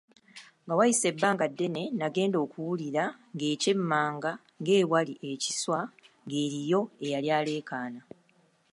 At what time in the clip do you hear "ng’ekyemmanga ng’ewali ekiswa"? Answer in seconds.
3.33-5.79